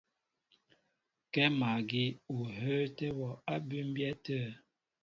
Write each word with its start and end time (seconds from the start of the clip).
Kɛ́ 1.33 1.47
magí 1.59 2.03
ó 2.35 2.37
hə́ə́tɛ́ 2.57 3.09
wɔ 3.19 3.29
á 3.51 3.55
bʉmbyɛ́ 3.67 4.13
tə̂. 4.25 4.41